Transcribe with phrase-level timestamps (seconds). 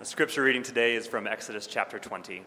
[0.00, 2.42] The scripture reading today is from Exodus chapter 20.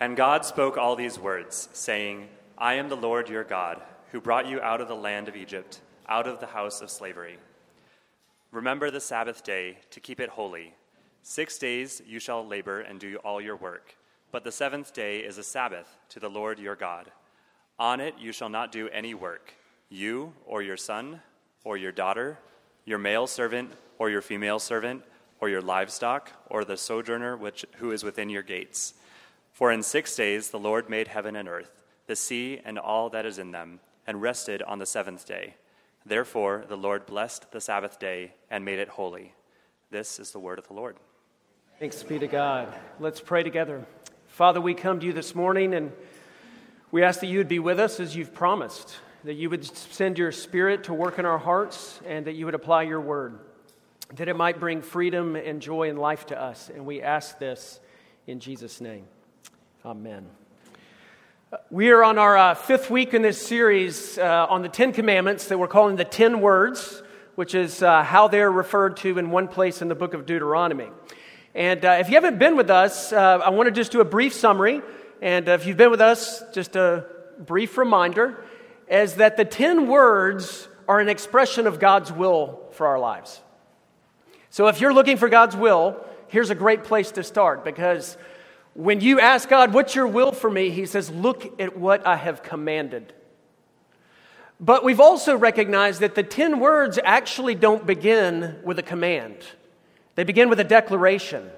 [0.00, 4.46] And God spoke all these words, saying, I am the Lord your God, who brought
[4.46, 7.36] you out of the land of Egypt, out of the house of slavery.
[8.50, 10.72] Remember the Sabbath day to keep it holy.
[11.22, 13.94] Six days you shall labor and do all your work,
[14.32, 17.10] but the seventh day is a Sabbath to the Lord your God.
[17.78, 19.52] On it you shall not do any work,
[19.90, 21.20] you or your son
[21.62, 22.38] or your daughter,
[22.86, 25.02] your male servant or your female servant
[25.40, 28.94] or your livestock, or the sojourner which, who is within your gates.
[29.52, 33.26] For in six days the Lord made heaven and earth, the sea and all that
[33.26, 35.54] is in them, and rested on the seventh day.
[36.04, 39.34] Therefore the Lord blessed the Sabbath day and made it holy.
[39.90, 40.96] This is the word of the Lord.
[41.78, 42.72] Thanks be to God.
[43.00, 43.84] Let's pray together.
[44.28, 45.92] Father, we come to you this morning and
[46.90, 50.18] we ask that you would be with us as you've promised, that you would send
[50.18, 53.38] your spirit to work in our hearts, and that you would apply your word
[54.14, 56.70] that it might bring freedom and joy and life to us.
[56.72, 57.80] And we ask this
[58.26, 59.04] in Jesus' name.
[59.84, 60.26] Amen.
[61.70, 65.48] We are on our uh, fifth week in this series uh, on the Ten Commandments
[65.48, 67.02] that we're calling the Ten Words,
[67.34, 70.88] which is uh, how they're referred to in one place in the book of Deuteronomy.
[71.54, 74.04] And uh, if you haven't been with us, uh, I want to just do a
[74.04, 74.82] brief summary.
[75.22, 77.06] And if you've been with us, just a
[77.38, 78.44] brief reminder
[78.88, 83.40] is that the Ten Words are an expression of God's will for our lives.
[84.50, 88.16] So if you're looking for God's will, here's a great place to start because
[88.74, 90.70] when you ask God, What's your will for me?
[90.70, 93.12] He says, Look at what I have commanded.
[94.58, 99.36] But we've also recognized that the 10 words actually don't begin with a command,
[100.14, 101.50] they begin with a declaration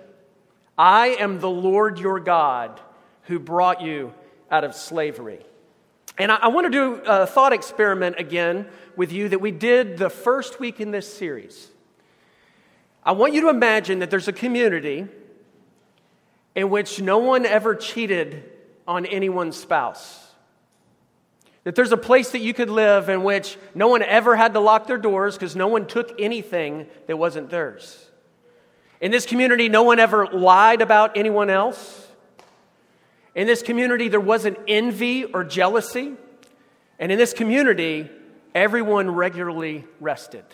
[0.77, 2.81] I am the Lord your God
[3.23, 4.15] who brought you
[4.51, 5.45] out of slavery.
[6.17, 9.99] And I, I want to do a thought experiment again with you that we did
[9.99, 11.69] the first week in this series.
[13.09, 15.07] I want you to imagine that there's a community
[16.55, 18.45] in which no one ever cheated
[18.87, 20.27] on anyone's spouse.
[21.65, 24.61] That there's a place that you could live in which no one ever had to
[24.61, 28.11] lock their doors because no one took anything that wasn't theirs.
[29.01, 32.07] In this community, no one ever lied about anyone else.
[33.35, 36.13] In this community, there wasn't envy or jealousy.
[36.99, 38.11] And in this community,
[38.55, 40.45] everyone regularly rested.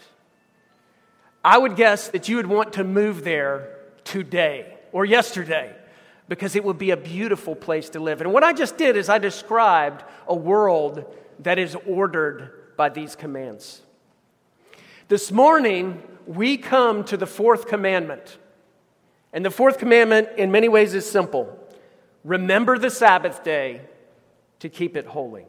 [1.45, 5.75] I would guess that you would want to move there today or yesterday
[6.29, 8.23] because it would be a beautiful place to live.
[8.23, 11.05] And what I just did is I described a world
[11.41, 13.83] that is ordered by these commands.
[15.09, 18.39] This morning, we come to the fourth commandment.
[19.35, 21.59] And the fourth commandment, in many ways, is simple
[22.25, 23.83] remember the Sabbath day
[24.61, 25.45] to keep it holy.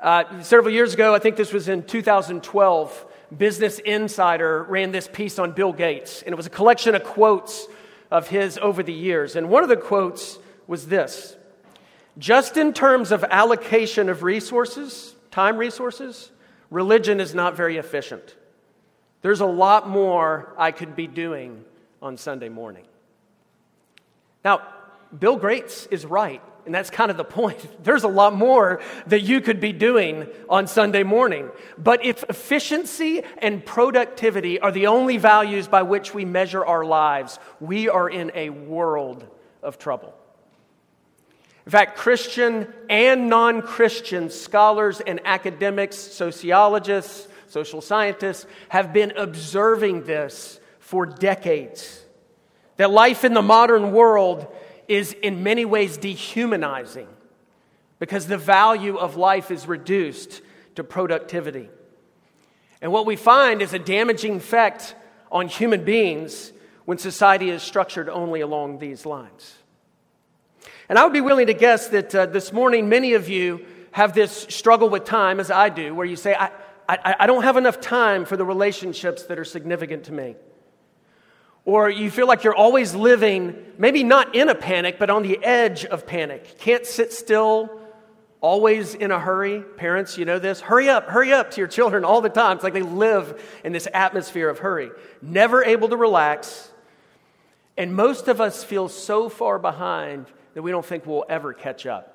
[0.00, 3.06] Uh, several years ago, I think this was in 2012,
[3.36, 7.66] Business Insider ran this piece on Bill Gates, and it was a collection of quotes
[8.10, 9.36] of his over the years.
[9.36, 11.36] And one of the quotes was this
[12.18, 16.30] Just in terms of allocation of resources, time resources,
[16.70, 18.34] religion is not very efficient.
[19.22, 21.64] There's a lot more I could be doing
[22.02, 22.84] on Sunday morning.
[24.44, 24.62] Now,
[25.16, 26.42] Bill Gates is right.
[26.64, 27.66] And that's kind of the point.
[27.84, 31.50] There's a lot more that you could be doing on Sunday morning.
[31.76, 37.38] But if efficiency and productivity are the only values by which we measure our lives,
[37.60, 39.26] we are in a world
[39.62, 40.14] of trouble.
[41.64, 50.04] In fact, Christian and non Christian scholars and academics, sociologists, social scientists have been observing
[50.04, 52.00] this for decades.
[52.78, 54.52] That life in the modern world
[54.94, 57.08] is in many ways dehumanizing
[57.98, 60.42] because the value of life is reduced
[60.74, 61.68] to productivity.
[62.80, 64.94] And what we find is a damaging effect
[65.30, 66.52] on human beings
[66.84, 69.54] when society is structured only along these lines.
[70.88, 74.14] And I would be willing to guess that uh, this morning many of you have
[74.14, 76.50] this struggle with time, as I do, where you say, I,
[76.88, 80.34] I, I don't have enough time for the relationships that are significant to me.
[81.64, 85.42] Or you feel like you're always living, maybe not in a panic, but on the
[85.44, 86.58] edge of panic.
[86.58, 87.70] Can't sit still,
[88.40, 89.62] always in a hurry.
[89.76, 90.60] Parents, you know this.
[90.60, 92.56] Hurry up, hurry up to your children all the time.
[92.56, 94.90] It's like they live in this atmosphere of hurry.
[95.22, 96.68] Never able to relax.
[97.76, 101.86] And most of us feel so far behind that we don't think we'll ever catch
[101.86, 102.08] up.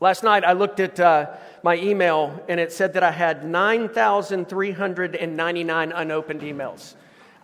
[0.00, 5.92] Last night I looked at uh, my email and it said that I had 9,399
[5.92, 6.94] unopened emails.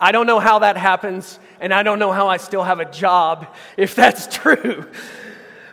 [0.00, 2.90] I don't know how that happens, and I don't know how I still have a
[2.90, 4.86] job if that's true.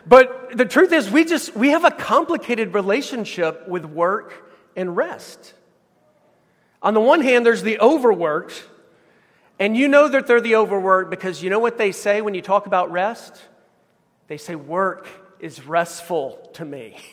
[0.06, 4.34] But the truth is, we just we have a complicated relationship with work
[4.76, 5.54] and rest.
[6.82, 8.64] On the one hand, there's the overworked,
[9.58, 12.42] And you know that they're the overworked because you know what they say when you
[12.42, 13.42] talk about rest?
[14.28, 15.08] They say, Work
[15.40, 16.96] is restful to me.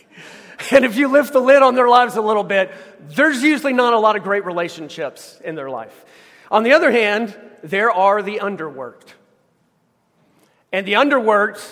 [0.72, 2.72] And if you lift the lid on their lives a little bit,
[3.10, 6.06] there's usually not a lot of great relationships in their life.
[6.56, 9.10] On the other hand, there are the underworked.
[10.72, 11.70] And the underworked,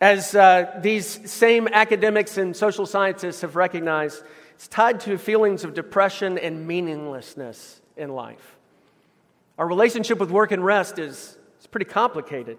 [0.00, 4.22] as uh, these same academics and social scientists have recognized,
[4.54, 8.56] it's tied to feelings of depression and meaninglessness in life.
[9.58, 12.56] Our relationship with work and rest is, is pretty complicated.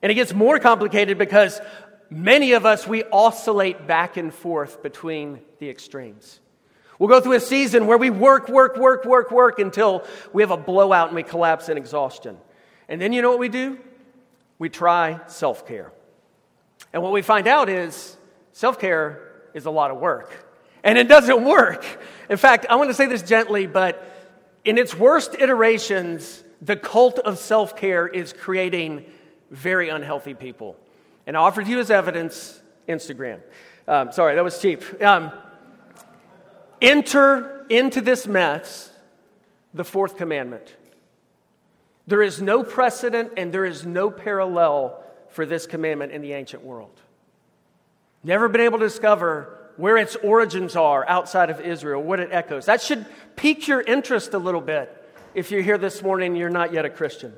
[0.00, 1.60] And it gets more complicated because
[2.08, 6.38] many of us, we oscillate back and forth between the extremes.
[6.98, 10.50] We'll go through a season where we work, work, work, work, work until we have
[10.50, 12.36] a blowout and we collapse in exhaustion.
[12.88, 13.78] And then you know what we do?
[14.58, 15.92] We try self care.
[16.92, 18.16] And what we find out is
[18.52, 20.46] self care is a lot of work.
[20.84, 21.84] And it doesn't work.
[22.28, 24.10] In fact, I want to say this gently, but
[24.64, 29.04] in its worst iterations, the cult of self care is creating
[29.50, 30.76] very unhealthy people.
[31.26, 33.40] And I offered you as evidence Instagram.
[33.88, 34.82] Um, sorry, that was cheap.
[35.02, 35.32] Um,
[36.84, 38.90] enter into this mess
[39.72, 40.74] the fourth commandment.
[42.06, 46.62] There is no precedent and there is no parallel for this commandment in the ancient
[46.62, 47.00] world.
[48.22, 52.66] Never been able to discover where its origins are outside of Israel, what it echoes.
[52.66, 53.04] That should
[53.36, 54.90] pique your interest a little bit
[55.34, 57.34] if you're here this morning and you're not yet a Christian.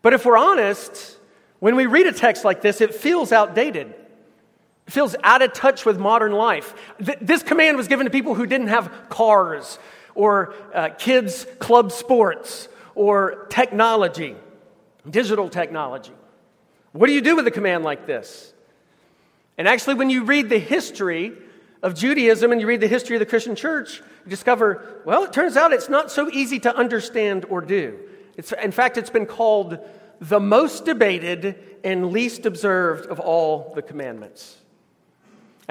[0.00, 1.18] But if we're honest,
[1.58, 3.94] when we read a text like this, it feels outdated.
[4.86, 6.74] Feels out of touch with modern life.
[7.04, 9.78] Th- this command was given to people who didn't have cars
[10.14, 14.34] or uh, kids' club sports or technology,
[15.08, 16.12] digital technology.
[16.92, 18.52] What do you do with a command like this?
[19.56, 21.32] And actually, when you read the history
[21.82, 25.32] of Judaism and you read the history of the Christian church, you discover, well, it
[25.32, 27.98] turns out it's not so easy to understand or do.
[28.36, 29.78] It's, in fact, it's been called
[30.20, 34.56] the most debated and least observed of all the commandments.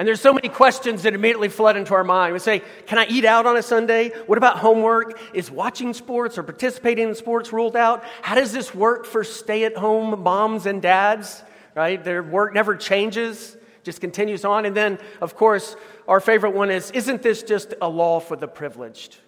[0.00, 2.32] And there's so many questions that immediately flood into our mind.
[2.32, 4.08] We say, Can I eat out on a Sunday?
[4.24, 5.20] What about homework?
[5.34, 8.02] Is watching sports or participating in sports ruled out?
[8.22, 11.42] How does this work for stay at home moms and dads?
[11.74, 12.02] Right?
[12.02, 14.64] Their work never changes, just continues on.
[14.64, 15.76] And then, of course,
[16.08, 19.18] our favorite one is Isn't this just a law for the privileged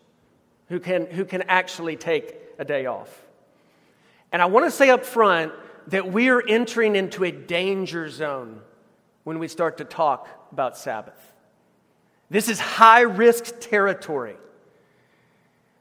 [0.70, 3.10] who can, who can actually take a day off?
[4.32, 5.52] And I want to say up front
[5.88, 8.62] that we are entering into a danger zone
[9.24, 11.18] when we start to talk about Sabbath.
[12.30, 14.36] This is high risk territory.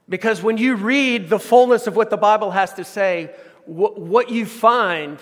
[0.09, 3.33] Because when you read the fullness of what the Bible has to say,
[3.65, 5.19] what you find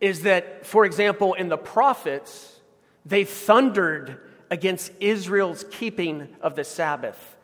[0.00, 2.60] is that, for example, in the prophets,
[3.04, 7.36] they thundered against Israel's keeping of the Sabbath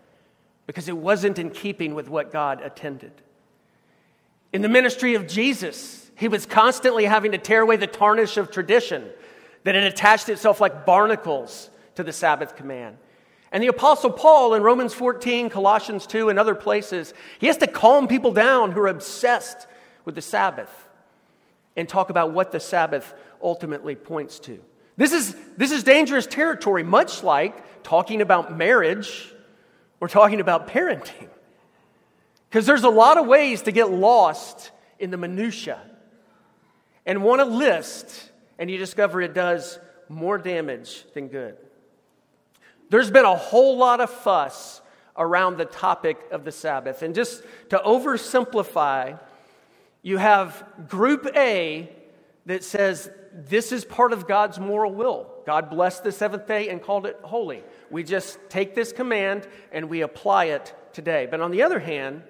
[0.66, 3.12] because it wasn't in keeping with what God attended.
[4.52, 8.50] In the ministry of Jesus, he was constantly having to tear away the tarnish of
[8.50, 9.08] tradition
[9.64, 12.96] that it attached itself like barnacles to the Sabbath command.
[13.50, 17.66] And the Apostle Paul in Romans 14, Colossians 2, and other places, he has to
[17.66, 19.66] calm people down who are obsessed
[20.04, 20.70] with the Sabbath
[21.76, 24.62] and talk about what the Sabbath ultimately points to.
[24.96, 29.32] This is, this is dangerous territory, much like talking about marriage
[30.00, 31.28] or talking about parenting.
[32.50, 35.80] Because there's a lot of ways to get lost in the minutia
[37.06, 38.27] and want a list,
[38.58, 41.56] and you discover it does more damage than good.
[42.90, 44.80] There's been a whole lot of fuss
[45.16, 47.02] around the topic of the Sabbath.
[47.02, 49.18] And just to oversimplify,
[50.02, 51.90] you have group A
[52.46, 55.30] that says this is part of God's moral will.
[55.44, 57.62] God blessed the seventh day and called it holy.
[57.90, 61.26] We just take this command and we apply it today.
[61.30, 62.22] But on the other hand,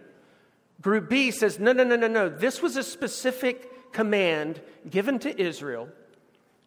[0.80, 2.28] Group B says, no, no, no, no, no.
[2.28, 5.88] This was a specific command given to Israel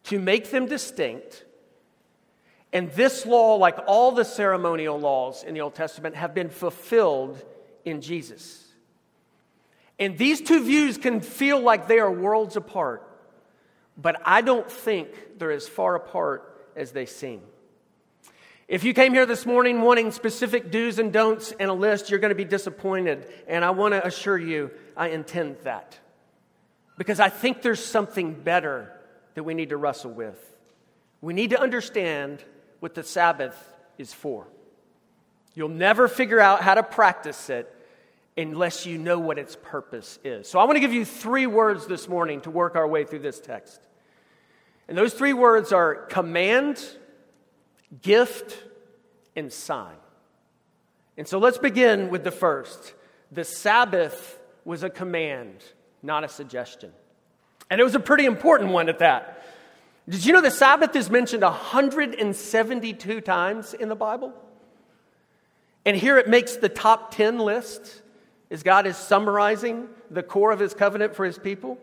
[0.04, 1.44] to make them distinct.
[2.72, 7.44] And this law, like all the ceremonial laws in the Old Testament, have been fulfilled
[7.84, 8.66] in Jesus.
[9.98, 13.08] And these two views can feel like they are worlds apart,
[13.96, 17.42] but I don't think they're as far apart as they seem.
[18.68, 22.20] If you came here this morning wanting specific do's and don'ts and a list, you're
[22.20, 23.26] going to be disappointed.
[23.46, 25.98] And I want to assure you, I intend that.
[26.96, 28.90] Because I think there's something better
[29.34, 30.38] that we need to wrestle with.
[31.20, 32.44] We need to understand
[32.80, 33.56] what the Sabbath
[33.98, 34.46] is for.
[35.54, 37.72] You'll never figure out how to practice it
[38.36, 40.48] unless you know what its purpose is.
[40.48, 43.20] So I want to give you three words this morning to work our way through
[43.20, 43.80] this text.
[44.88, 46.84] And those three words are command,
[48.00, 48.58] gift,
[49.36, 49.96] and sign.
[51.16, 52.94] And so let's begin with the first.
[53.30, 55.62] The Sabbath was a command,
[56.02, 56.92] not a suggestion.
[57.72, 59.42] And it was a pretty important one at that.
[60.06, 64.34] Did you know the Sabbath is mentioned 172 times in the Bible?
[65.86, 68.02] And here it makes the top 10 list
[68.50, 71.78] as God is summarizing the core of his covenant for his people.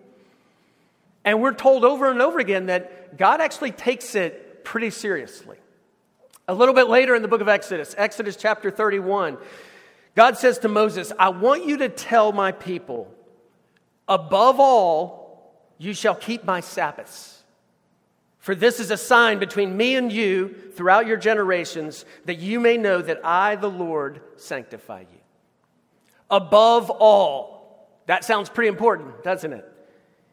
[1.26, 5.58] And we're told over and over again that God actually takes it pretty seriously.
[6.48, 9.40] A little bit later in the book of Exodus, Exodus chapter 31,
[10.14, 13.12] God says to Moses, I want you to tell my people,
[14.08, 15.19] above all,
[15.80, 17.42] you shall keep my Sabbaths.
[18.38, 22.78] For this is a sign between me and you throughout your generations, that you may
[22.78, 25.20] know that I, the Lord, sanctify you.
[26.30, 27.90] Above all.
[28.06, 29.66] That sounds pretty important, doesn't it?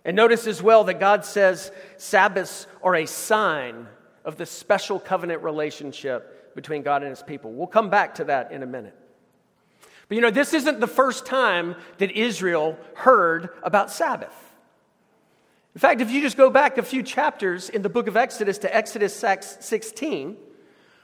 [0.05, 3.89] And notice as well that God says Sabbaths are a sign
[4.25, 7.53] of the special covenant relationship between God and his people.
[7.53, 8.95] We'll come back to that in a minute.
[10.09, 14.33] But you know, this isn't the first time that Israel heard about Sabbath.
[15.77, 18.57] In fact, if you just go back a few chapters in the book of Exodus
[18.61, 20.39] to Exodus 16,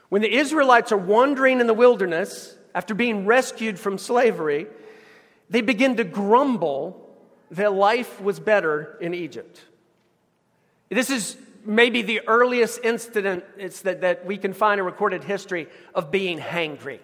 [0.09, 4.65] when the Israelites are wandering in the wilderness after being rescued from slavery,
[5.47, 7.07] they begin to grumble
[7.51, 9.61] that life was better in Egypt.
[10.89, 13.43] This is maybe the earliest incident
[13.83, 16.97] that, that we can find in recorded history of being hangry.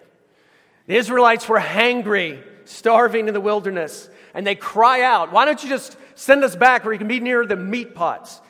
[0.88, 5.68] The Israelites were hangry, starving in the wilderness, and they cry out, Why don't you
[5.68, 8.40] just send us back where you can be near the meat pots?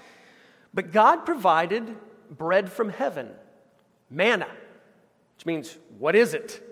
[0.74, 1.96] But God provided
[2.30, 3.30] bread from heaven,
[4.10, 4.48] manna,
[5.36, 6.62] which means, What is it?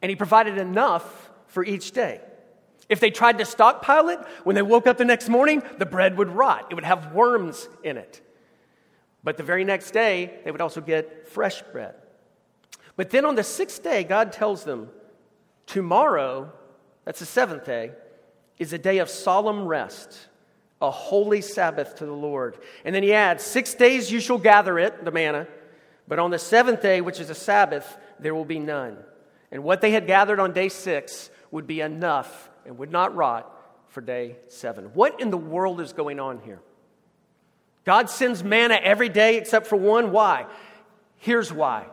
[0.00, 2.20] And He provided enough for each day.
[2.88, 6.16] If they tried to stockpile it, when they woke up the next morning, the bread
[6.16, 6.68] would rot.
[6.70, 8.22] It would have worms in it.
[9.22, 11.94] But the very next day, they would also get fresh bread.
[12.96, 14.90] But then on the sixth day, God tells them,
[15.66, 16.50] Tomorrow,
[17.04, 17.92] that's the seventh day,
[18.58, 20.18] is a day of solemn rest,
[20.80, 22.58] a holy Sabbath to the Lord.
[22.84, 25.46] And then he adds, Six days you shall gather it, the manna,
[26.06, 28.96] but on the seventh day, which is a Sabbath, there will be none.
[29.50, 33.54] And what they had gathered on day six would be enough and would not rot
[33.88, 34.86] for day seven.
[34.94, 36.60] What in the world is going on here?
[37.84, 40.12] God sends manna every day except for one.
[40.12, 40.46] Why?
[41.16, 41.86] Here's why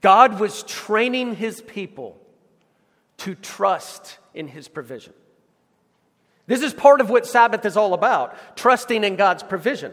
[0.00, 2.16] God was training his people
[3.18, 5.12] to trust in his provision.
[6.48, 9.92] This is part of what Sabbath is all about trusting in God's provision.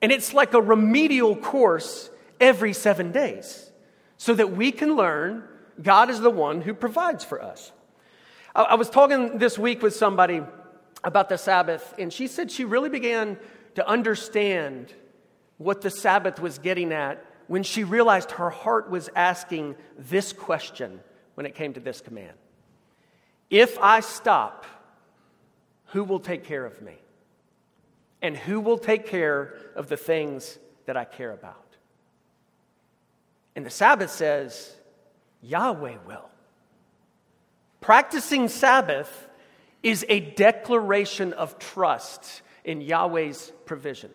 [0.00, 2.08] And it's like a remedial course
[2.40, 3.70] every seven days
[4.16, 5.44] so that we can learn
[5.82, 7.72] God is the one who provides for us.
[8.54, 10.42] I was talking this week with somebody
[11.02, 13.36] about the Sabbath, and she said she really began
[13.74, 14.92] to understand
[15.58, 21.00] what the Sabbath was getting at when she realized her heart was asking this question
[21.34, 22.36] when it came to this command
[23.50, 24.66] If I stop,
[25.92, 26.94] who will take care of me?
[28.20, 31.76] And who will take care of the things that I care about?
[33.54, 34.74] And the Sabbath says,
[35.42, 36.28] Yahweh will.
[37.80, 39.28] Practicing Sabbath
[39.82, 44.10] is a declaration of trust in Yahweh's provision.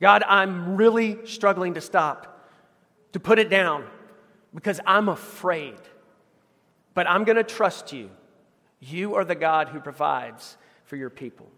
[0.00, 2.48] God, I'm really struggling to stop,
[3.12, 3.84] to put it down,
[4.54, 5.78] because I'm afraid.
[6.94, 8.10] But I'm going to trust you.
[8.80, 11.50] You are the God who provides for your people.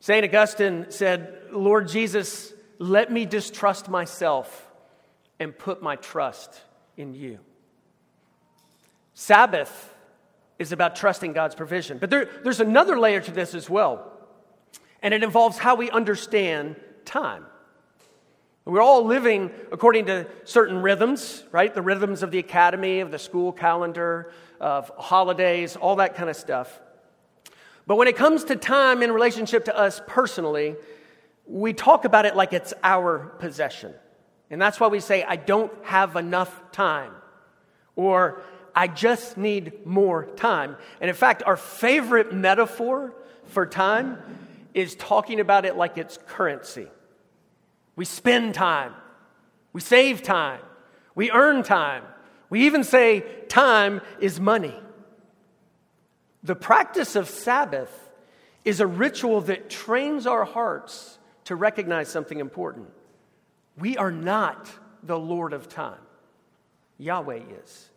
[0.00, 0.24] St.
[0.24, 4.66] Augustine said, Lord Jesus, let me distrust myself
[5.38, 6.60] and put my trust
[6.96, 7.38] in you.
[9.14, 9.94] Sabbath
[10.58, 11.98] is about trusting God's provision.
[11.98, 14.12] But there, there's another layer to this as well,
[15.02, 17.44] and it involves how we understand time.
[18.64, 21.74] We're all living according to certain rhythms, right?
[21.74, 26.36] The rhythms of the academy, of the school calendar, of holidays, all that kind of
[26.36, 26.80] stuff.
[27.86, 30.76] But when it comes to time in relationship to us personally,
[31.46, 33.94] we talk about it like it's our possession.
[34.50, 37.12] And that's why we say, I don't have enough time.
[37.96, 38.42] Or
[38.74, 40.76] I just need more time.
[41.00, 43.12] And in fact, our favorite metaphor
[43.46, 44.18] for time
[44.74, 46.86] is talking about it like it's currency.
[47.96, 48.94] We spend time,
[49.72, 50.60] we save time,
[51.14, 52.04] we earn time.
[52.48, 54.74] We even say time is money.
[56.42, 58.10] The practice of Sabbath
[58.64, 62.88] is a ritual that trains our hearts to recognize something important.
[63.78, 64.70] We are not
[65.02, 66.00] the Lord of time,
[66.98, 67.90] Yahweh is.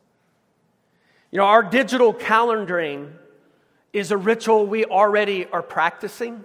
[1.32, 3.12] You know, our digital calendaring
[3.92, 6.44] is a ritual we already are practicing.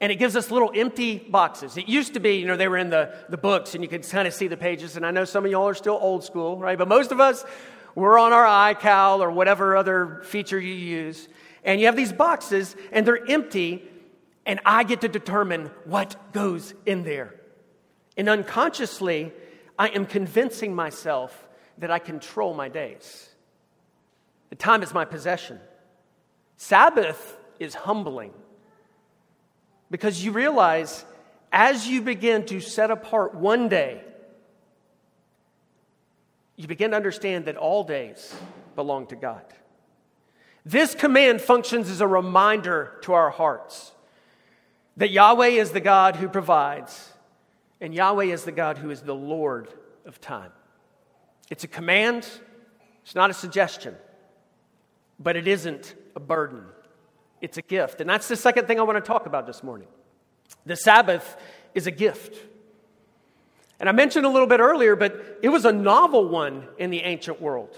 [0.00, 1.78] And it gives us little empty boxes.
[1.78, 4.06] It used to be, you know, they were in the, the books and you could
[4.06, 4.96] kind of see the pages.
[4.96, 6.76] And I know some of y'all are still old school, right?
[6.76, 7.44] But most of us,
[7.96, 11.28] we're on our iCal or whatever other feature you use.
[11.64, 13.82] And you have these boxes, and they're empty,
[14.44, 17.34] and I get to determine what goes in there.
[18.16, 19.32] And unconsciously,
[19.78, 21.48] I am convincing myself
[21.78, 23.30] that I control my days.
[24.50, 25.58] The time is my possession.
[26.58, 28.32] Sabbath is humbling
[29.90, 31.04] because you realize
[31.50, 34.02] as you begin to set apart one day,
[36.56, 38.34] you begin to understand that all days
[38.74, 39.44] belong to God.
[40.64, 43.92] This command functions as a reminder to our hearts
[44.96, 47.12] that Yahweh is the God who provides,
[47.80, 49.68] and Yahweh is the God who is the Lord
[50.06, 50.50] of time.
[51.50, 52.28] It's a command,
[53.02, 53.94] it's not a suggestion,
[55.20, 56.64] but it isn't a burden.
[57.40, 58.00] It's a gift.
[58.00, 59.88] And that's the second thing I want to talk about this morning.
[60.64, 61.36] The Sabbath
[61.74, 62.34] is a gift.
[63.78, 67.00] And I mentioned a little bit earlier, but it was a novel one in the
[67.00, 67.76] ancient world.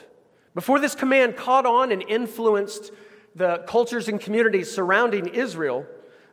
[0.55, 2.93] Before this command caught on and influenced
[3.35, 5.87] the cultures and communities surrounding Israel,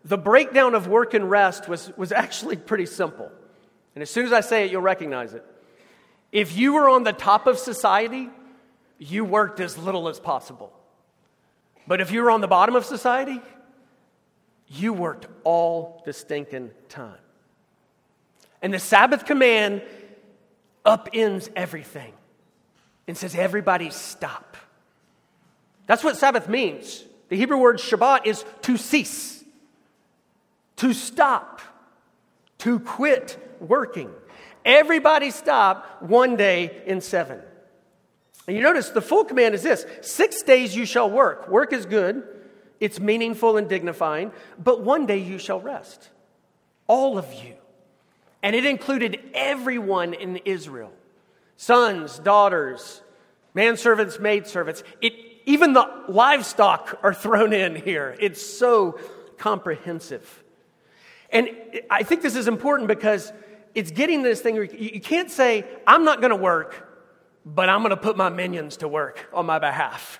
[0.03, 3.31] the breakdown of work and rest was, was actually pretty simple.
[3.95, 5.43] And as soon as I say it, you'll recognize it.
[6.31, 8.29] If you were on the top of society,
[8.98, 10.72] you worked as little as possible.
[11.88, 13.41] But if you were on the bottom of society,
[14.67, 17.17] you worked all the stinking time.
[18.65, 19.84] And the Sabbath command
[20.84, 22.12] upends everything
[23.07, 24.57] and says, everybody stop.
[25.86, 27.03] That's what Sabbath means.
[27.29, 29.43] The Hebrew word Shabbat is to cease,
[30.77, 31.62] to stop,
[32.57, 34.10] to quit working.
[34.65, 37.41] Everybody stop one day in seven.
[38.48, 41.50] And you notice the full command is this six days you shall work.
[41.50, 42.24] Work is good,
[42.79, 46.10] it's meaningful and dignifying, but one day you shall rest.
[46.88, 47.57] All of you.
[48.45, 50.93] And it included everyone in Israel
[51.57, 53.01] sons, daughters,
[53.55, 54.83] manservants, maidservants.
[55.01, 55.13] It,
[55.47, 58.15] even the livestock are thrown in here.
[58.19, 58.99] It's so
[59.39, 60.43] comprehensive.
[61.31, 61.49] And
[61.89, 63.33] I think this is important because
[63.74, 66.87] it's getting this thing you can't say, I'm not going to work,
[67.48, 70.20] but I'm going to put my minions to work on my behalf.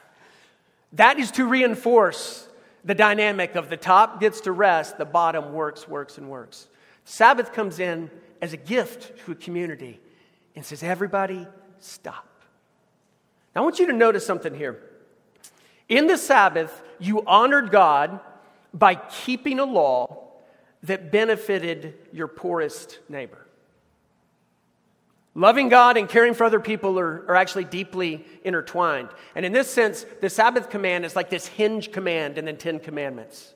[0.94, 2.48] That is to reinforce
[2.84, 6.70] the dynamic of the top gets to rest, the bottom works, works, and works.
[7.06, 8.10] Sabbath comes in
[8.42, 10.02] as a gift to a community
[10.56, 11.48] and says, Everybody,
[11.80, 12.28] stop.
[13.56, 14.82] Now, I want you to notice something here.
[15.88, 18.20] In the Sabbath, you honored God
[18.74, 20.24] by keeping a law
[20.84, 23.46] that benefited your poorest neighbor.
[25.34, 29.10] Loving God and caring for other people are, are actually deeply intertwined.
[29.36, 32.80] And in this sense, the Sabbath command is like this hinge command in the Ten
[32.80, 33.55] Commandments.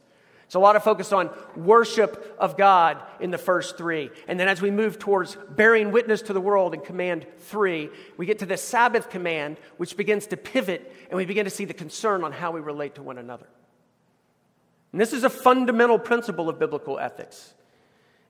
[0.50, 4.10] It's a lot of focus on worship of God in the first three.
[4.28, 8.26] And then as we move towards bearing witness to the world in command three, we
[8.26, 11.76] get to the Sabbath command, which begins to pivot and we begin to see the
[11.76, 13.46] concern on how we relate to one another.
[14.92, 17.54] And this is a fundamental principle of biblical ethics.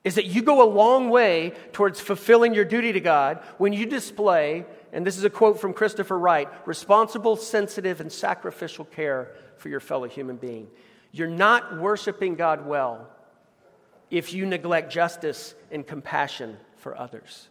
[0.04, 3.86] Is that you go a long way towards fulfilling your duty to God when you
[3.86, 9.70] display, and this is a quote from Christopher Wright responsible, sensitive, and sacrificial care for
[9.70, 10.68] your fellow human being.
[11.12, 13.08] You're not worshiping God well
[14.12, 17.48] if you neglect justice and compassion for others.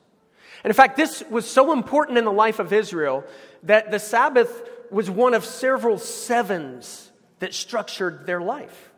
[0.65, 3.25] And in fact, this was so important in the life of Israel
[3.65, 8.91] that the Sabbath was one of several sevens that structured their life.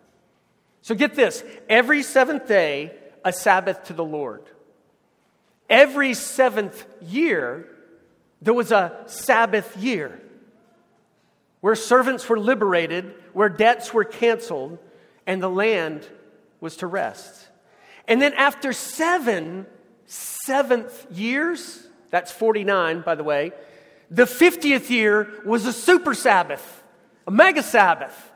[0.82, 2.94] So get this every seventh day,
[3.24, 4.42] a Sabbath to the Lord.
[5.68, 7.68] Every seventh year,
[8.40, 10.20] there was a Sabbath year
[11.60, 14.78] where servants were liberated, where debts were canceled,
[15.26, 16.06] and the land
[16.60, 17.48] was to rest.
[18.08, 19.66] And then after seven
[20.10, 23.52] seventh years, that's 49, by the way,
[24.10, 26.82] the 50th year was a super Sabbath,
[27.26, 28.32] a mega Sabbath.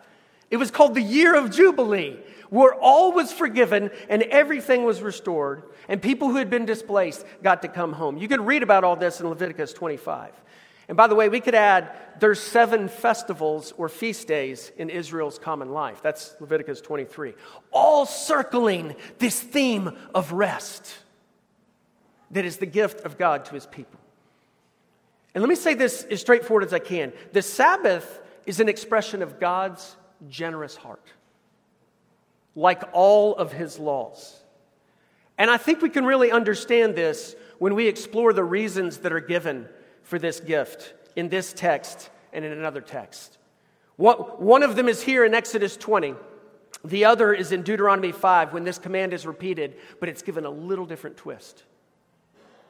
[0.51, 2.17] It was called the year of Jubilee,
[2.49, 7.63] where all was forgiven and everything was restored, and people who had been displaced got
[7.63, 8.19] to come home.
[8.19, 10.31] You can read about all this in Leviticus 25.
[10.89, 15.39] And by the way, we could add there's seven festivals or feast days in Israel's
[15.39, 16.01] common life.
[16.03, 17.35] That's Leviticus 23.
[17.73, 20.95] All circling this theme of rest
[22.31, 23.99] that is the gift of God to his people.
[25.35, 27.13] And let me say this as straightforward as I can.
[27.33, 29.97] The Sabbath is an expression of God's
[30.29, 31.13] generous heart,
[32.55, 34.41] like all of his laws.
[35.39, 39.21] And I think we can really understand this when we explore the reasons that are
[39.21, 39.69] given
[40.05, 43.39] for this gift in this text and in another text.
[43.97, 46.15] What, One of them is here in Exodus 20.
[46.85, 50.51] The other is in Deuteronomy 5 when this command is repeated, but it's given a
[50.51, 51.63] little different twist.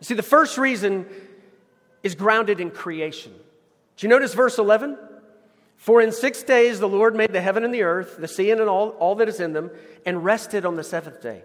[0.01, 1.07] You see, the first reason
[2.03, 3.33] is grounded in creation.
[3.97, 4.99] Do you notice verse 11?
[5.77, 8.61] For in six days the Lord made the heaven and the earth, the sea and
[8.61, 9.70] all, all that is in them,
[10.07, 11.42] and rested on the seventh day.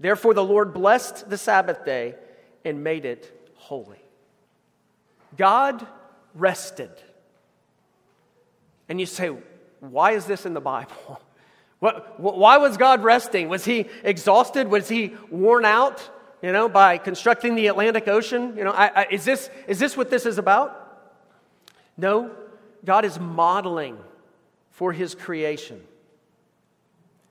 [0.00, 2.14] Therefore the Lord blessed the Sabbath day
[2.64, 4.00] and made it holy.
[5.36, 5.86] God
[6.34, 6.90] rested.
[8.88, 9.30] And you say,
[9.80, 11.20] why is this in the Bible?
[11.80, 13.48] What, why was God resting?
[13.48, 14.66] Was he exhausted?
[14.66, 16.10] Was he worn out,
[16.42, 18.56] you know, by constructing the Atlantic Ocean?
[18.56, 21.12] You know, I, I, is, this, is this what this is about?
[21.96, 22.32] No,
[22.84, 23.96] God is modeling
[24.72, 25.80] for his creation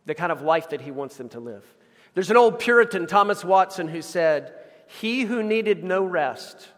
[0.05, 1.65] the kind of life that he wants them to live.
[2.13, 4.53] There's an old Puritan, Thomas Watson, who said,
[4.87, 6.69] He who needed no rest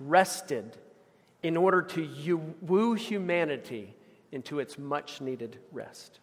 [0.00, 0.76] rested
[1.42, 3.94] in order to woo humanity
[4.32, 6.18] into its much needed rest.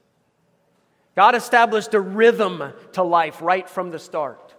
[1.15, 4.53] God established a rhythm to life right from the start,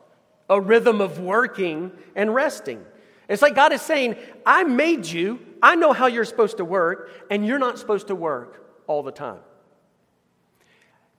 [0.50, 2.84] a rhythm of working and resting.
[3.28, 7.10] It's like God is saying, I made you, I know how you're supposed to work,
[7.30, 9.40] and you're not supposed to work all the time.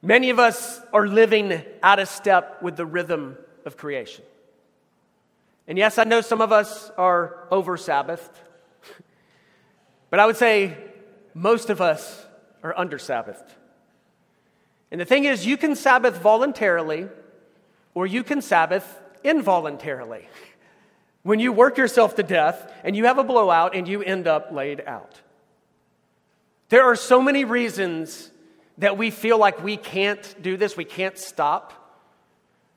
[0.01, 4.23] Many of us are living out of step with the rhythm of creation.
[5.69, 8.31] And yes, I know some of us are over Sabbathed,
[10.09, 10.75] but I would say
[11.35, 12.25] most of us
[12.63, 13.47] are under Sabbathed.
[14.89, 17.07] And the thing is, you can Sabbath voluntarily
[17.93, 20.27] or you can Sabbath involuntarily
[21.21, 24.51] when you work yourself to death and you have a blowout and you end up
[24.51, 25.21] laid out.
[26.69, 28.31] There are so many reasons
[28.79, 31.73] that we feel like we can't do this, we can't stop,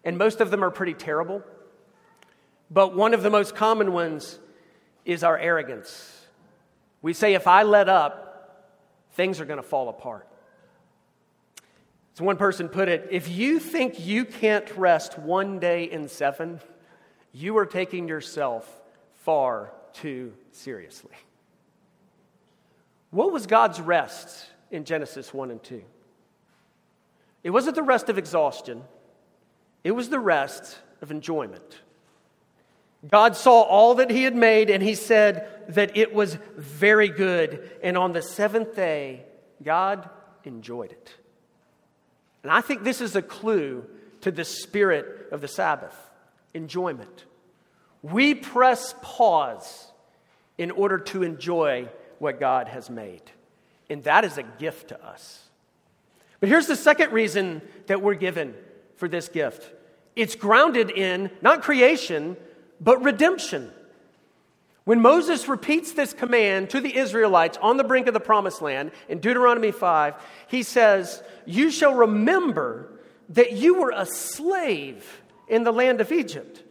[0.05, 1.43] and most of them are pretty terrible.
[2.73, 4.39] But one of the most common ones
[5.05, 6.27] is our arrogance.
[7.03, 8.73] We say, if I let up,
[9.13, 10.27] things are going to fall apart.
[12.15, 16.61] As one person put it, if you think you can't rest one day in seven,
[17.33, 18.81] you are taking yourself
[19.25, 21.13] far too seriously.
[23.11, 25.83] What was God's rest in Genesis 1 and 2?
[27.45, 28.83] It wasn't the rest of exhaustion,
[29.85, 31.81] it was the rest of enjoyment.
[33.09, 37.71] God saw all that He had made, and He said that it was very good.
[37.83, 39.25] And on the seventh day,
[39.63, 40.09] God
[40.45, 41.15] enjoyed it.
[42.43, 43.85] And I think this is a clue
[44.23, 45.97] to the spirit of the Sabbath
[46.55, 47.25] enjoyment.
[48.03, 49.87] We press pause
[50.59, 51.89] in order to enjoy
[52.19, 53.23] what God has made.
[53.89, 55.41] And that is a gift to us.
[56.41, 58.55] But here's the second reason that we're given
[58.97, 59.73] for this gift
[60.15, 62.37] it's grounded in not creation,
[62.83, 63.71] but redemption.
[64.85, 68.91] When Moses repeats this command to the Israelites on the brink of the promised land
[69.09, 70.15] in Deuteronomy 5,
[70.49, 72.89] he says, You shall remember
[73.29, 76.65] that you were a slave in the land of Egypt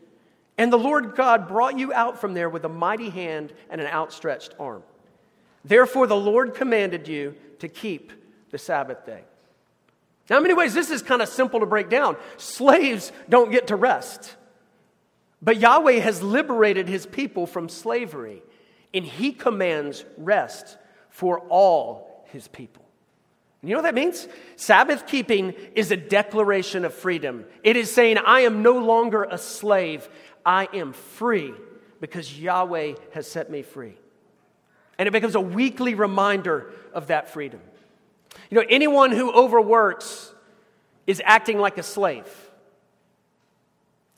[0.62, 3.88] and the Lord God brought you out from there with a mighty hand and an
[3.88, 4.84] outstretched arm.
[5.66, 8.12] Therefore, the Lord commanded you to keep
[8.52, 9.24] the Sabbath day.
[10.30, 12.16] Now, in many ways, this is kind of simple to break down.
[12.38, 14.36] Slaves don't get to rest.
[15.42, 18.44] But Yahweh has liberated his people from slavery,
[18.94, 20.78] and he commands rest
[21.10, 22.84] for all his people.
[23.64, 24.28] You know what that means?
[24.56, 27.46] Sabbath keeping is a declaration of freedom.
[27.64, 30.10] It is saying, I am no longer a slave.
[30.44, 31.54] I am free
[32.00, 33.96] because Yahweh has set me free.
[34.98, 37.62] And it becomes a weekly reminder of that freedom.
[38.50, 40.34] You know, anyone who overworks
[41.06, 42.51] is acting like a slave.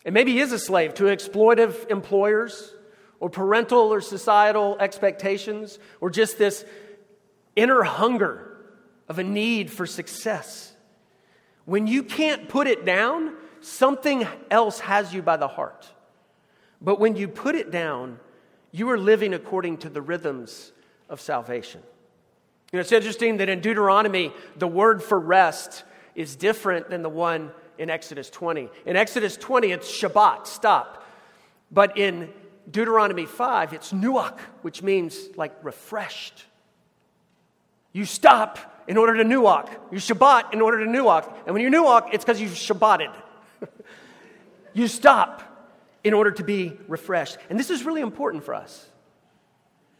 [0.06, 2.74] And maybe he is a slave to exploitive employers
[3.20, 6.66] or parental or societal expectations or just this
[7.56, 8.58] inner hunger
[9.08, 10.74] of a need for success.
[11.66, 15.88] When you can't put it down, something else has you by the heart.
[16.82, 18.20] But when you put it down,
[18.72, 20.74] you are living according to the rhythms
[21.08, 21.82] of salvation.
[22.72, 25.84] You know, it's interesting that in Deuteronomy, the word for rest
[26.16, 28.70] is different than the one in Exodus 20.
[28.86, 31.06] In Exodus 20, it's Shabbat, stop.
[31.72, 32.30] But in
[32.70, 36.46] Deuteronomy 5, it's Nuach, which means like refreshed.
[37.92, 39.70] You stop in order to Nuach.
[39.92, 41.32] You Shabbat in order to Nuach.
[41.46, 43.14] And when you Nuach, it's because you've Shabbated.
[44.74, 45.42] you stop
[46.04, 47.38] in order to be refreshed.
[47.50, 48.88] And this is really important for us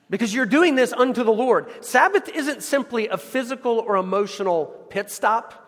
[0.10, 1.84] because you're doing this unto the Lord.
[1.84, 5.63] Sabbath isn't simply a physical or emotional pit stop,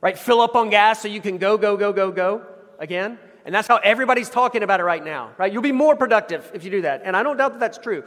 [0.00, 0.18] right?
[0.18, 2.46] Fill up on gas so you can go, go, go, go, go
[2.78, 3.18] again.
[3.44, 5.52] And that's how everybody's talking about it right now, right?
[5.52, 7.02] You'll be more productive if you do that.
[7.04, 8.04] And I don't doubt that that's true.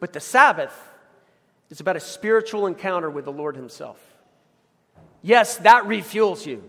[0.00, 0.76] But the Sabbath
[1.70, 3.98] is about a spiritual encounter with the Lord Himself.
[5.22, 6.64] Yes, that refuels you,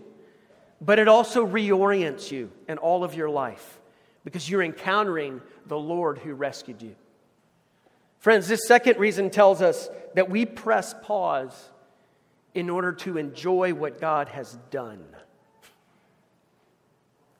[0.80, 3.80] but it also reorients you in all of your life
[4.24, 6.94] because you're encountering the Lord who rescued you.
[8.18, 11.70] Friends, this second reason tells us that we press pause
[12.54, 15.04] in order to enjoy what God has done.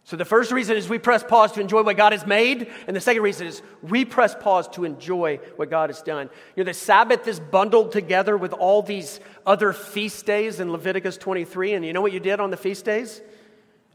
[0.05, 2.95] So the first reason is we press pause to enjoy what God has made, and
[2.95, 6.29] the second reason is we press pause to enjoy what God has done.
[6.55, 11.17] You know, the Sabbath is bundled together with all these other feast days in Leviticus
[11.17, 13.23] 23, and you know what you did on the feast days?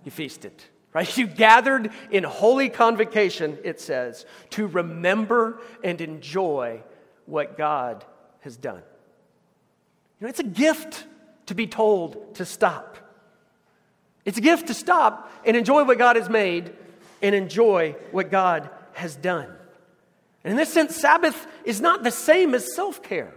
[0.05, 0.53] You feasted.
[0.93, 1.07] Right?
[1.17, 6.81] You gathered in holy convocation, it says, to remember and enjoy
[7.27, 8.03] what God
[8.39, 8.81] has done.
[10.19, 11.05] You know, it's a gift
[11.47, 12.97] to be told to stop.
[14.25, 16.73] It's a gift to stop and enjoy what God has made
[17.21, 19.49] and enjoy what God has done.
[20.43, 23.33] And in this sense, Sabbath is not the same as self care.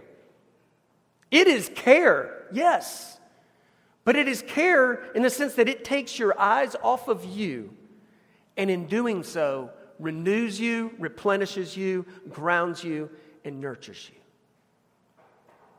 [1.29, 3.19] It is care, yes,
[4.03, 7.73] but it is care in the sense that it takes your eyes off of you
[8.57, 13.09] and in doing so, renews you, replenishes you, grounds you,
[13.45, 14.20] and nurtures you.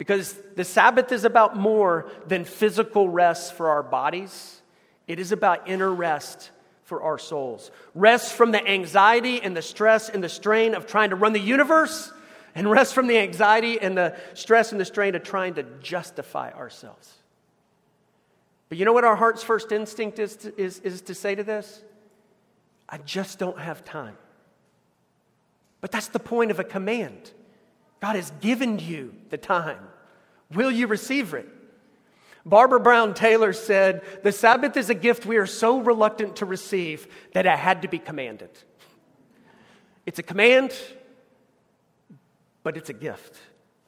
[0.02, 4.60] Because the Sabbath is about more than physical rest for our bodies.
[5.06, 6.50] It is about inner rest
[6.82, 7.70] for our souls.
[7.94, 11.38] Rest from the anxiety and the stress and the strain of trying to run the
[11.38, 12.12] universe,
[12.56, 16.50] and rest from the anxiety and the stress and the strain of trying to justify
[16.50, 17.14] ourselves.
[18.68, 21.44] But you know what our heart's first instinct is to, is, is to say to
[21.44, 21.80] this?
[22.88, 24.16] I just don't have time.
[25.80, 27.30] But that's the point of a command.
[28.00, 29.78] God has given you the time.
[30.54, 31.48] Will you receive it?
[32.44, 37.06] Barbara Brown Taylor said, The Sabbath is a gift we are so reluctant to receive
[37.34, 38.50] that it had to be commanded.
[40.06, 40.74] It's a command,
[42.64, 43.36] but it's a gift.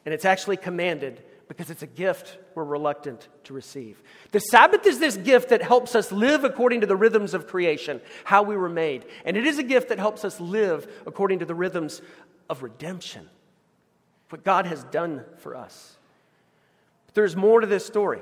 [0.04, 4.02] And it's actually commanded because it's a gift we're reluctant to receive.
[4.32, 8.00] The Sabbath is this gift that helps us live according to the rhythms of creation,
[8.24, 9.06] how we were made.
[9.24, 12.00] And it is a gift that helps us live according to the rhythms
[12.48, 13.28] of redemption,
[14.28, 15.96] what God has done for us.
[17.14, 18.20] There's more to this story.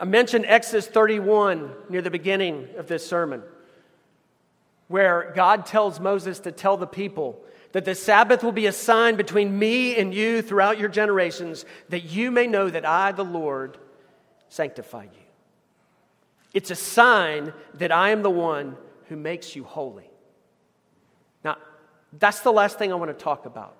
[0.00, 3.42] I mentioned Exodus 31 near the beginning of this sermon,
[4.88, 9.16] where God tells Moses to tell the people that the Sabbath will be a sign
[9.16, 13.78] between me and you throughout your generations, that you may know that I, the Lord,
[14.48, 15.22] sanctify you.
[16.52, 18.76] It's a sign that I am the one
[19.08, 20.10] who makes you holy.
[21.44, 21.56] Now,
[22.18, 23.74] that's the last thing I want to talk about.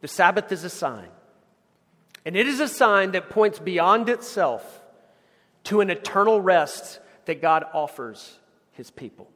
[0.00, 1.08] The Sabbath is a sign.
[2.24, 4.82] And it is a sign that points beyond itself
[5.64, 8.38] to an eternal rest that God offers
[8.72, 9.28] his people,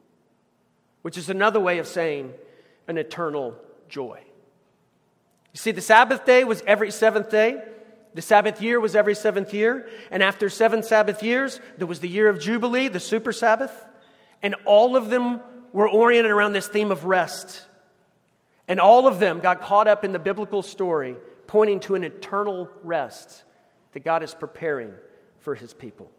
[1.01, 2.33] which is another way of saying
[2.87, 3.55] an eternal
[3.89, 4.19] joy.
[5.53, 7.61] You see, the Sabbath day was every seventh day.
[8.13, 9.89] The Sabbath year was every seventh year.
[10.11, 13.85] And after seven Sabbath years, there was the year of Jubilee, the super Sabbath.
[14.41, 15.41] And all of them
[15.73, 17.63] were oriented around this theme of rest.
[18.67, 21.15] And all of them got caught up in the biblical story,
[21.47, 23.43] pointing to an eternal rest
[23.93, 24.93] that God is preparing
[25.39, 26.11] for his people.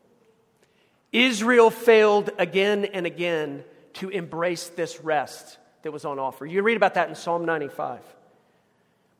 [1.12, 3.64] Israel failed again and again
[3.94, 6.44] to embrace this rest that was on offer.
[6.44, 8.00] You read about that in Psalm 95.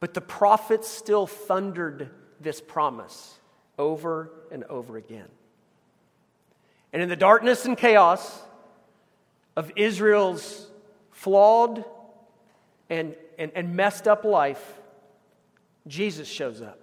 [0.00, 3.34] But the prophets still thundered this promise
[3.78, 5.28] over and over again.
[6.92, 8.42] And in the darkness and chaos
[9.56, 10.66] of Israel's
[11.10, 11.84] flawed
[12.88, 14.77] and, and, and messed up life,
[15.88, 16.82] Jesus shows up.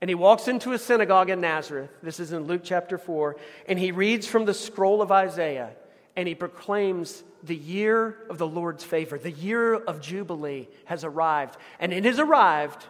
[0.00, 1.90] And he walks into a synagogue in Nazareth.
[2.02, 3.36] This is in Luke chapter 4.
[3.68, 5.70] And he reads from the scroll of Isaiah
[6.16, 11.56] and he proclaims the year of the Lord's favor, the year of Jubilee has arrived.
[11.78, 12.84] And it has arrived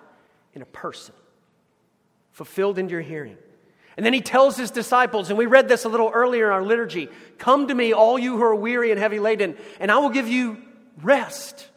[0.55, 1.15] in a person,
[2.33, 3.37] fulfilled in your hearing.
[3.97, 6.63] And then he tells his disciples, and we read this a little earlier in our
[6.63, 10.11] liturgy Come to me, all you who are weary and heavy laden, and I will
[10.11, 10.59] give you
[11.03, 11.69] rest.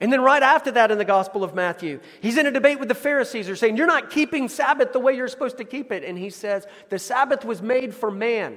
[0.00, 2.88] And then, right after that, in the Gospel of Matthew, he's in a debate with
[2.88, 3.46] the Pharisees.
[3.46, 6.04] They're saying, You're not keeping Sabbath the way you're supposed to keep it.
[6.04, 8.56] And he says, The Sabbath was made for man,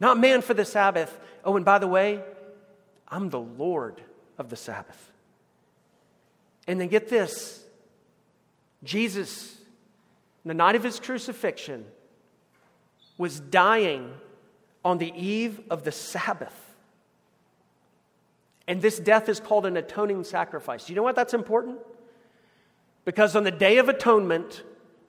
[0.00, 1.18] not man for the Sabbath.
[1.44, 2.22] Oh, and by the way,
[3.08, 4.02] I'm the Lord
[4.36, 5.12] of the Sabbath.
[6.66, 7.64] And then get this
[8.84, 9.56] Jesus,
[10.44, 11.86] the night of his crucifixion,
[13.16, 14.12] was dying
[14.84, 16.65] on the eve of the Sabbath.
[18.68, 20.88] And this death is called an atoning sacrifice.
[20.88, 21.78] You know what that's important?
[23.04, 24.62] Because on the Day of Atonement,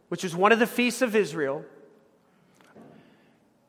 [0.10, 1.66] which is one of the feasts of Israel,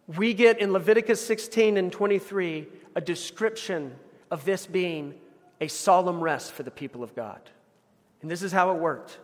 [0.07, 3.95] we get in Leviticus 16 and 23 a description
[4.31, 5.15] of this being
[5.61, 7.41] a solemn rest for the people of God.
[8.23, 9.19] And this is how it worked.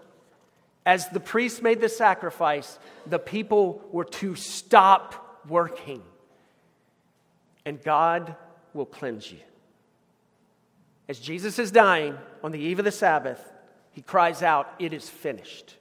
[0.87, 6.03] As the priest made the sacrifice, the people were to stop working,
[7.64, 8.37] and God
[8.74, 9.38] will cleanse you.
[11.08, 13.40] As Jesus is dying on the eve of the Sabbath,
[13.92, 15.76] he cries out, It is finished.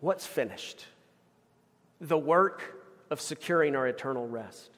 [0.00, 0.86] What's finished?
[2.00, 2.74] The work
[3.10, 4.70] of securing our eternal rest.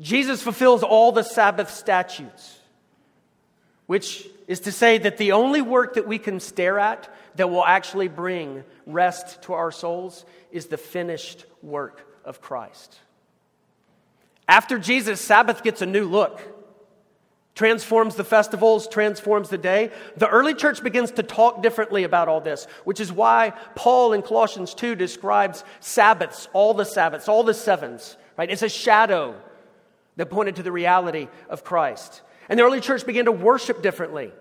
[0.00, 2.58] Jesus fulfills all the Sabbath statutes,
[3.86, 7.64] which is to say that the only work that we can stare at that will
[7.64, 12.98] actually bring rest to our souls is the finished work of Christ.
[14.48, 16.59] After Jesus, Sabbath gets a new look
[17.54, 19.90] transforms the festivals, transforms the day.
[20.16, 24.22] The early church begins to talk differently about all this, which is why Paul in
[24.22, 28.50] Colossians 2 describes Sabbaths, all the Sabbaths, all the sevens, right?
[28.50, 29.34] It's a shadow
[30.16, 32.22] that pointed to the reality of Christ.
[32.48, 34.32] And the early church began to worship differently.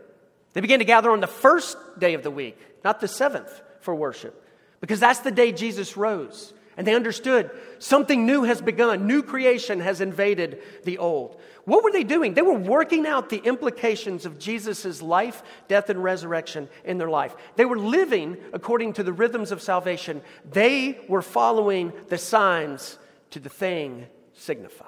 [0.54, 3.93] They began to gather on the first day of the week, not the seventh, for
[3.93, 4.43] worship,
[4.82, 6.54] because that's the day Jesus rose.
[6.79, 9.05] And they understood something new has begun.
[9.05, 11.37] New creation has invaded the old.
[11.65, 12.35] What were they doing?
[12.35, 17.35] They were working out the implications of Jesus' life, death, and resurrection in their life.
[17.57, 20.21] They were living according to the rhythms of salvation.
[20.49, 22.97] They were following the signs
[23.31, 24.87] to the thing signified.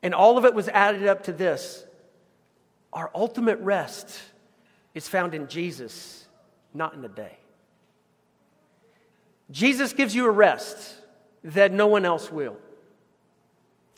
[0.00, 1.84] And all of it was added up to this
[2.92, 4.16] our ultimate rest
[4.94, 6.28] is found in Jesus,
[6.72, 7.36] not in the day.
[9.50, 10.94] Jesus gives you a rest
[11.44, 12.56] that no one else will.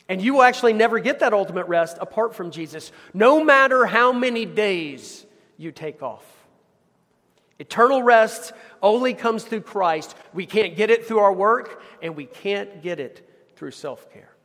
[0.07, 4.11] And you will actually never get that ultimate rest apart from Jesus, no matter how
[4.11, 5.25] many days
[5.57, 6.23] you take off.
[7.57, 8.53] Eternal rest
[8.83, 10.15] only comes through Christ.
[10.33, 14.35] We can't get it through our work, and we can't get it through self care.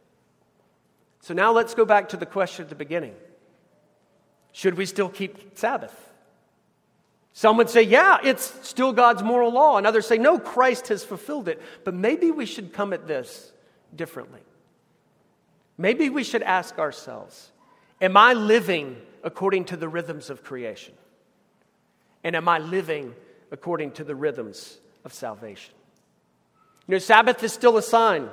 [1.20, 3.14] So now let's go back to the question at the beginning
[4.52, 6.09] Should we still keep Sabbath?
[7.32, 9.78] Some would say, yeah, it's still God's moral law.
[9.78, 11.62] And others say, no, Christ has fulfilled it.
[11.84, 13.52] But maybe we should come at this
[13.94, 14.40] differently.
[15.78, 17.50] Maybe we should ask ourselves,
[18.00, 20.94] am I living according to the rhythms of creation?
[22.22, 23.14] And am I living
[23.50, 25.74] according to the rhythms of salvation?
[26.86, 28.28] You know, Sabbath is still a sign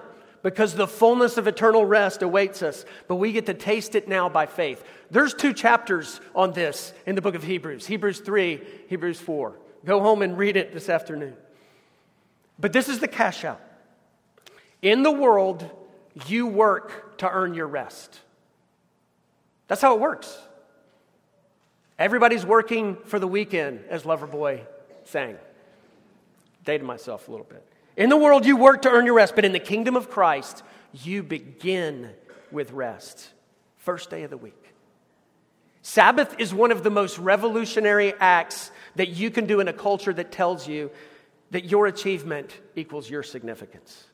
[0.47, 4.29] because the fullness of eternal rest awaits us, but we get to taste it now
[4.29, 4.81] by faith.
[5.11, 9.59] There's two chapters on this in the book of Hebrews Hebrews 3, Hebrews 4.
[9.83, 11.35] Go home and read it this afternoon.
[12.57, 13.59] But this is the cash out.
[14.81, 15.69] In the world,
[16.27, 18.17] you work to earn your rest.
[19.67, 20.39] That's how it works.
[21.99, 24.61] Everybody's working for the weekend, as Loverboy
[25.03, 25.35] sang.
[26.63, 27.67] Dated myself a little bit.
[27.97, 30.63] In the world, you work to earn your rest, but in the kingdom of Christ,
[30.93, 32.11] you begin
[32.51, 33.29] with rest.
[33.77, 34.53] First day of the week.
[35.81, 40.13] Sabbath is one of the most revolutionary acts that you can do in a culture
[40.13, 40.91] that tells you
[41.51, 44.05] that your achievement equals your significance.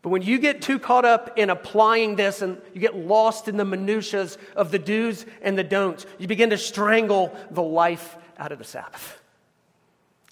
[0.00, 3.56] But when you get too caught up in applying this and you get lost in
[3.56, 8.50] the minutiae of the do's and the don'ts, you begin to strangle the life out
[8.50, 9.21] of the Sabbath.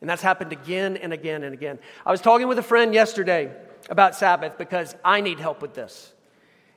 [0.00, 1.78] And that's happened again and again and again.
[2.06, 3.54] I was talking with a friend yesterday
[3.88, 6.12] about Sabbath because I need help with this.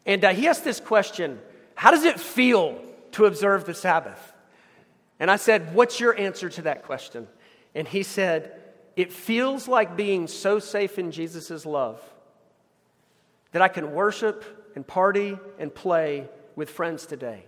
[0.06, 1.40] And uh, he asked this question
[1.76, 2.82] How does it feel
[3.14, 4.34] to observe the Sabbath?
[5.20, 7.28] And I said, What's your answer to that question?
[7.74, 8.60] And he said,
[8.96, 12.02] It feels like being so safe in Jesus' love
[13.52, 17.46] that I can worship and party and play with friends today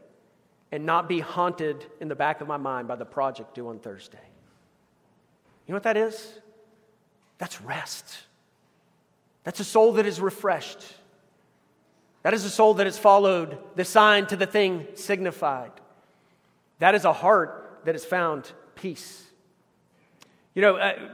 [0.72, 3.80] and not be haunted in the back of my mind by the project due on
[3.80, 4.18] Thursday.
[5.65, 6.39] You know what that is?
[7.38, 8.19] That's rest.
[9.43, 10.84] That's a soul that is refreshed.
[12.23, 15.71] That is a soul that has followed the sign to the thing signified.
[16.80, 19.23] That is a heart that has found peace.
[20.56, 21.10] You know, uh,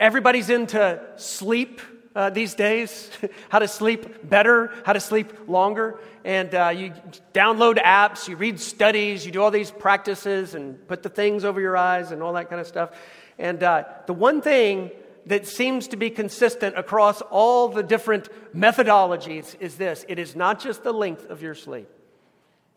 [0.00, 1.80] everybody's into sleep
[2.16, 3.10] uh, these days,
[3.48, 6.00] how to sleep better, how to sleep longer.
[6.24, 6.92] And uh, you
[7.32, 11.60] download apps, you read studies, you do all these practices and put the things over
[11.60, 12.90] your eyes and all that kind of stuff.
[13.38, 14.90] And uh, the one thing
[15.26, 20.60] that seems to be consistent across all the different methodologies is this it is not
[20.60, 21.88] just the length of your sleep,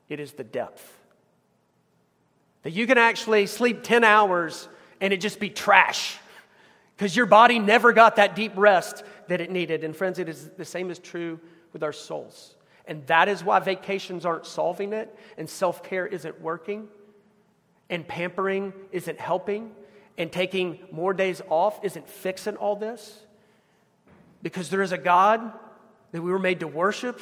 [0.10, 0.97] it is the depth.
[2.63, 4.67] That you can actually sleep 10 hours
[5.00, 6.17] and it just be trash
[6.96, 9.83] because your body never got that deep rest that it needed.
[9.83, 11.40] And friends, it is the same is true
[11.73, 12.56] with our souls.
[12.85, 16.88] And that is why vacations aren't solving it, and self care isn't working,
[17.90, 19.71] and pampering isn't helping,
[20.22, 23.24] and taking more days off isn't fixing all this
[24.44, 25.52] because there is a God
[26.12, 27.19] that we were made to worship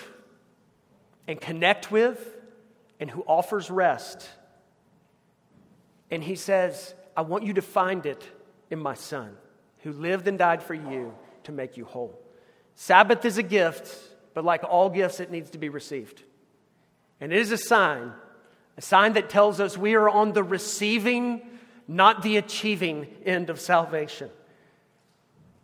[1.25, 2.35] and connect with
[2.99, 4.27] and who offers rest.
[6.11, 8.21] And he says, I want you to find it
[8.69, 9.33] in my son
[9.83, 12.19] who lived and died for you to make you whole.
[12.75, 13.95] Sabbath is a gift,
[14.33, 16.21] but like all gifts, it needs to be received.
[17.21, 18.11] And it is a sign,
[18.75, 21.43] a sign that tells us we are on the receiving
[21.89, 24.29] not the achieving end of salvation.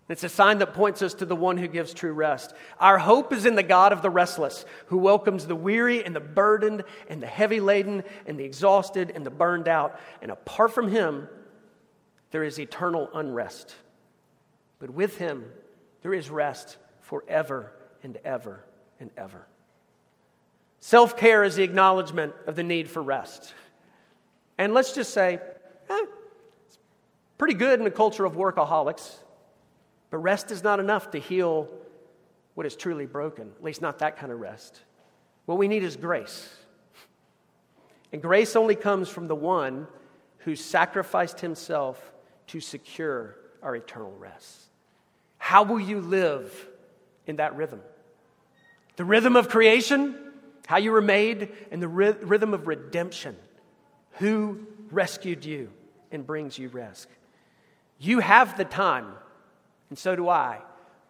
[0.09, 2.53] It's a sign that points us to the one who gives true rest.
[2.79, 6.19] Our hope is in the God of the restless, who welcomes the weary and the
[6.19, 9.99] burdened and the heavy laden and the exhausted and the burned out.
[10.23, 11.27] And apart from him,
[12.31, 13.75] there is eternal unrest.
[14.79, 15.45] But with him,
[16.01, 17.71] there is rest forever
[18.01, 18.65] and ever
[18.99, 19.45] and ever.
[20.79, 23.53] Self care is the acknowledgement of the need for rest.
[24.57, 25.39] And let's just say,
[25.89, 26.05] eh,
[27.37, 29.15] pretty good in a culture of workaholics.
[30.09, 31.67] But rest is not enough to heal
[32.53, 34.79] what is truly broken, at least not that kind of rest.
[35.45, 36.49] What we need is grace.
[38.13, 39.87] And grace only comes from the one
[40.39, 42.13] who sacrificed himself
[42.47, 44.61] to secure our eternal rest.
[45.37, 46.67] How will you live
[47.27, 47.81] in that rhythm?
[48.95, 50.15] The rhythm of creation,
[50.67, 53.35] how you were made, and the rhythm of redemption.
[54.13, 55.71] Who rescued you
[56.11, 57.07] and brings you rest?
[57.99, 59.13] You have the time
[59.89, 60.59] and so do I,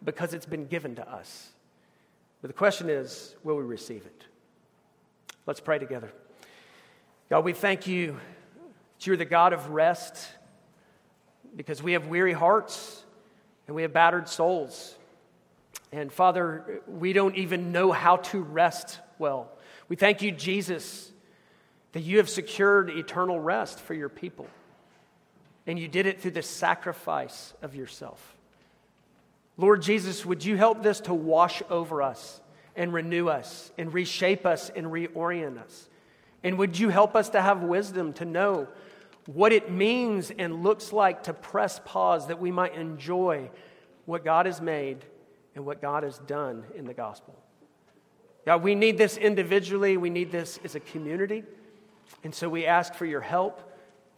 [0.04, 1.48] because it's been given to us.
[2.42, 4.24] But the question is will we receive it?
[5.46, 6.12] Let's pray together.
[7.30, 10.28] God, we thank you that you're the God of rest
[11.56, 13.02] because we have weary hearts
[13.66, 14.94] and we have battered souls.
[15.92, 19.50] And Father, we don't even know how to rest well.
[19.88, 21.10] We thank you, Jesus,
[21.92, 24.46] that you have secured eternal rest for your people.
[25.66, 28.36] And you did it through the sacrifice of yourself.
[29.56, 32.40] Lord Jesus, would you help this to wash over us
[32.76, 35.88] and renew us and reshape us and reorient us?
[36.44, 38.68] And would you help us to have wisdom to know
[39.24, 43.50] what it means and looks like to press pause that we might enjoy
[44.04, 45.04] what God has made
[45.56, 47.36] and what God has done in the gospel?
[48.44, 51.42] God, we need this individually, we need this as a community.
[52.22, 53.65] And so we ask for your help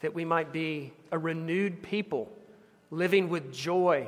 [0.01, 2.31] that we might be a renewed people
[2.91, 4.07] living with joy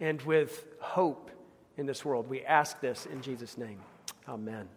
[0.00, 1.30] and with hope
[1.76, 2.28] in this world.
[2.28, 3.80] We ask this in Jesus' name.
[4.28, 4.68] Amen.